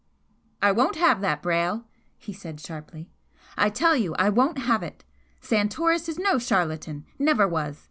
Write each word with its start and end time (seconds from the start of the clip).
"I 0.63 0.71
won't 0.71 0.95
have 0.95 1.21
that, 1.21 1.43
Brayle!" 1.43 1.85
he 2.17 2.33
said, 2.33 2.59
sharply 2.59 3.11
"I 3.55 3.69
tell 3.69 3.95
you 3.95 4.15
I 4.15 4.29
won't 4.29 4.57
have 4.57 4.81
it! 4.81 5.03
Santoris 5.41 6.09
is 6.09 6.17
no 6.17 6.39
charlatan 6.39 7.05
never 7.19 7.47
was! 7.47 7.79